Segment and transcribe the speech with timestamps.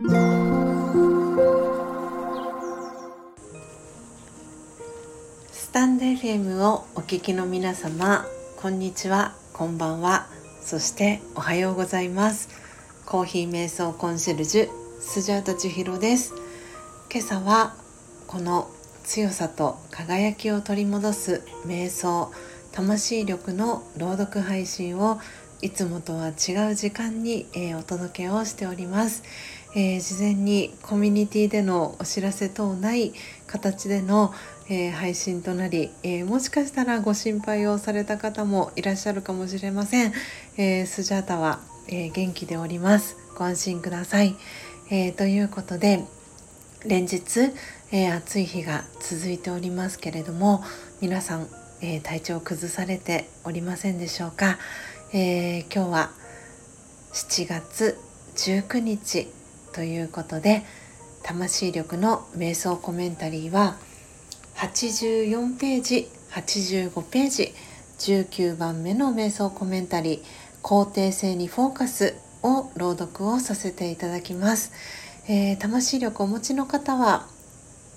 [0.00, 0.06] ス
[5.72, 8.24] タンド FM をお聞きの皆様
[8.56, 10.28] こんにちはこんばんは
[10.60, 12.48] そしておはようございます。
[13.06, 14.68] コーヒー瞑想コンシェルジュ
[15.00, 16.32] スジャータ千尋です。
[17.12, 17.74] 今朝は
[18.28, 18.70] この
[19.02, 22.30] 強さと輝きを取り戻す瞑想
[22.70, 25.18] 魂力の朗読配信を
[25.60, 29.24] いつもとは違う時間に、えー、お届けをしております、
[29.74, 33.12] えー、事前にコミュニティでのお知らせ等ない
[33.46, 34.32] 形での、
[34.68, 40.12] えー、配信となり、えもしかしたらご心配をされた方もいらっしゃるかもしれません、
[40.56, 43.16] えスジャータは、え元気でおります。
[43.36, 44.36] ご安心ください、
[44.90, 46.04] えということで
[46.86, 47.52] 連日、
[47.92, 50.62] え暑い日が続いておりますけれども
[51.00, 51.46] 皆さん、
[51.80, 54.58] え体調を崩されておりませんでしょうか、
[55.12, 56.10] え、今日は
[57.12, 57.98] 7月
[58.34, 59.28] 19日
[59.72, 60.64] ということで
[61.22, 63.76] 魂力の瞑想コメンタリーは
[64.56, 67.54] 84ページ85ページ
[67.98, 70.22] 19番目の瞑想コメンタリー
[70.62, 74.72] 肯定性にフォーカスを朗読をさせていただきます、
[75.28, 77.26] えー、魂力をお持ちの方は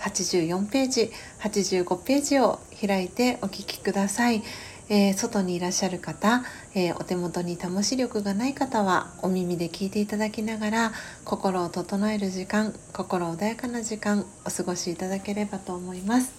[0.00, 4.42] 84ページ85ページを開いてお聞きください、
[4.88, 10.92] えー、外にいらっしゃる方、えー、お手元に魂力がない方はお耳で聞いていただきながら
[11.24, 16.32] 心を整える時間心穏やかな時間お過ごしいただければと思います。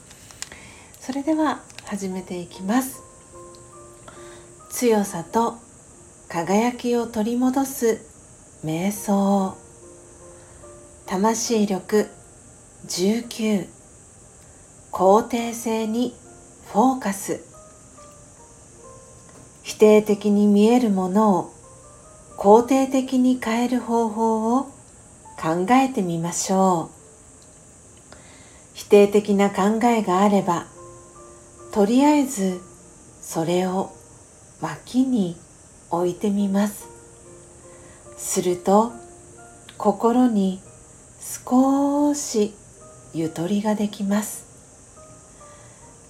[1.00, 3.02] それでは始めていきます。
[4.70, 5.58] 強さと
[6.30, 8.02] 輝きを取り戻す
[8.64, 9.56] 瞑想。
[11.06, 12.10] 魂力
[12.88, 13.68] 19
[14.92, 16.16] 肯定性に
[16.72, 17.55] フォーカス。
[19.66, 21.54] 否定的に見えるものを
[22.38, 24.66] 肯定的に変える方法を
[25.42, 28.16] 考えてみましょう。
[28.76, 30.68] 否定的な考えがあれば
[31.72, 32.62] とりあえず
[33.22, 33.92] それを
[34.62, 35.36] 脇に
[35.90, 36.88] 置いてみます。
[38.18, 38.92] すると
[39.80, 40.62] 心に
[41.20, 42.54] 少し
[43.16, 44.46] ゆとりができます。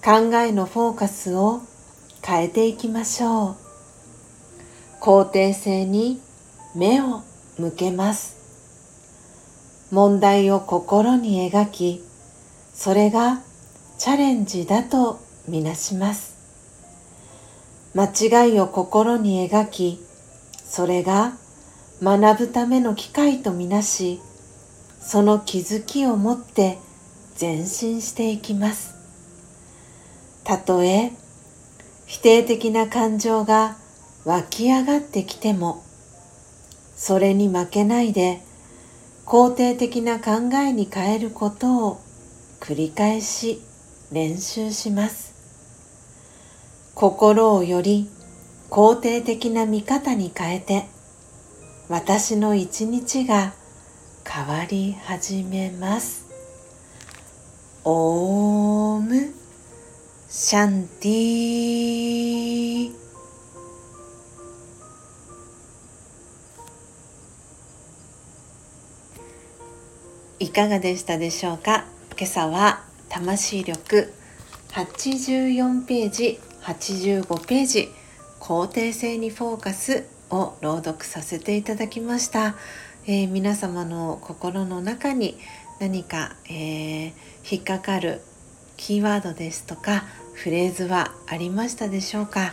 [0.04, 1.62] 考えのフォーカスを
[2.26, 3.56] 変えていきましょう。
[5.00, 6.20] 肯定性に
[6.74, 7.22] 目を
[7.56, 8.36] 向けます。
[9.92, 12.02] 問題を心に描き
[12.74, 13.40] それが
[13.98, 16.34] チャレンジだとみなします。
[17.94, 20.00] 間違いを心に描き
[20.64, 21.34] それが
[22.02, 24.20] 学ぶための機会とみなし
[25.00, 26.78] その気づきを持って
[27.40, 28.94] 前進していきます。
[30.42, 31.12] たとえ
[32.06, 33.76] 否定的な感情が
[34.24, 35.84] 湧き上がってきても
[36.96, 38.40] それに負けないで
[39.26, 42.00] 肯定的な考えに変えることを
[42.60, 43.60] 繰り返し
[44.12, 45.34] 練習します。
[46.94, 48.08] 心をより
[48.70, 50.86] 肯定的な見方に変えて
[51.88, 53.52] 私の一日が
[54.24, 56.24] 変わり始めます。
[57.84, 59.45] オーム。
[60.48, 62.92] シャンティ
[70.38, 71.86] いかがでしたでしょうか？
[72.16, 74.14] 今朝は魂力
[74.68, 77.88] 84ページ85ページ
[78.38, 82.54] 肯定性にフォーカスを朗読させていただきました、
[83.08, 85.40] えー、皆様の心の中に
[85.80, 87.12] 何か、えー、
[87.50, 88.20] 引っかかる
[88.76, 90.04] キーワードですとか
[90.34, 92.52] フレーズはありましたでしょうか、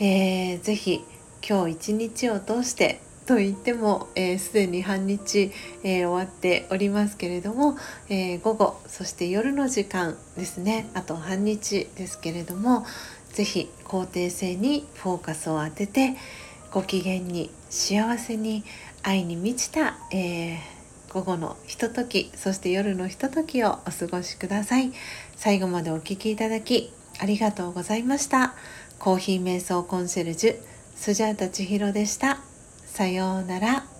[0.00, 1.04] えー、ぜひ
[1.46, 5.52] 今日一日を通してと言ってもすで、えー、に半日、
[5.82, 7.76] えー、終わっておりますけれども、
[8.08, 10.88] えー、午後そして夜の時間ですね。
[10.94, 12.86] あと半日ですけれども
[13.34, 16.16] 是非肯定性にフォーカスを当てて
[16.72, 18.64] ご機嫌に幸せに
[19.02, 20.77] 愛に満ちた、えー
[21.10, 24.92] 午後のひとときそして夜のひとときをお過ごしください。
[25.36, 28.54] 最後までお聴きいただきありがとうございました。
[28.98, 30.56] コーヒー瞑想コンシェルジュ
[30.94, 32.40] スジャータ千尋でした。
[32.84, 33.97] さようなら。